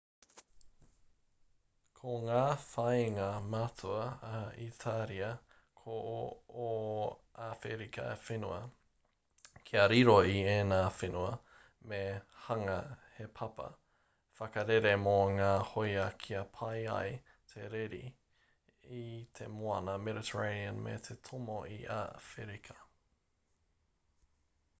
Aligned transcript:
ko 1.97 2.13
ngā 2.27 2.37
whāinga 2.67 3.25
matua 3.55 4.05
a 4.29 4.37
itaria 4.67 5.27
ko 5.81 5.97
ō 6.61 6.69
awherika 7.47 8.05
whenua 8.29 8.57
kia 9.67 9.83
riro 9.93 10.15
i 10.37 10.39
ēnā 10.53 10.79
whenua 11.01 11.29
me 11.91 11.99
hanga 12.47 12.79
he 13.19 13.27
papa 13.41 13.69
whakarere 14.41 14.95
mō 15.03 15.15
ngā 15.41 15.53
hōia 15.73 16.07
kia 16.25 16.43
pai 16.57 16.77
ai 16.95 17.11
te 17.53 17.67
rere 17.75 18.03
i 19.03 19.05
te 19.41 19.51
moana 19.59 19.99
mediterranean 20.09 20.81
me 20.89 20.97
te 21.09 21.19
tomo 21.29 21.61
i 21.77 21.79
a 21.97 22.01
awherika 22.09 22.79